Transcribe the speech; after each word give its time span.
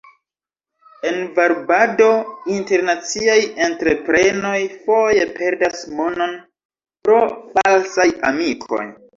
En 1.09 1.19
varbado, 1.39 2.07
internaciaj 2.53 3.37
entreprenoj 3.67 4.55
foje 4.87 5.29
perdas 5.37 5.85
monon 6.01 6.35
pro 7.09 7.21
falsaj 7.59 8.11
amikoj. 8.33 8.85